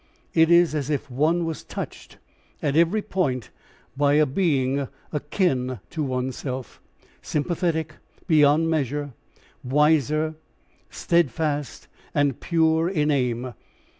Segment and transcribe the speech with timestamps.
[0.33, 2.17] It is as if one was touched
[2.59, 3.51] at every point
[3.95, 6.81] by a being akin to oneself,
[7.21, 7.93] sympathetic,
[8.25, 9.13] beyond measure
[9.63, 10.33] wiser,
[10.89, 13.53] steadfast and pure in aim.